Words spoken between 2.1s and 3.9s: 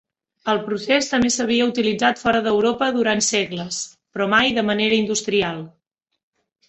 fora d'Europa durant segles,